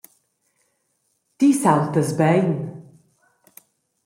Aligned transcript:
Ti 1.37 1.49
saultas 1.61 2.09
bein. 2.23 2.49